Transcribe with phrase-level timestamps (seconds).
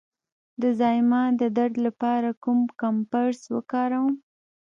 [0.61, 4.13] د زایمان د درد لپاره کوم کمپرس وکاروم؟